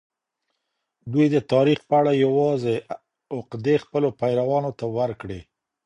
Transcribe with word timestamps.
دوی 1.11 1.27
د 1.31 1.37
تاریخ 1.51 1.79
په 1.89 1.93
اړه 1.99 2.11
یوازي 2.25 2.75
عقدې 3.37 3.75
خپلو 3.83 4.07
پیروانو 4.19 4.71
ته 4.79 4.85
ورکړې. 4.97 5.39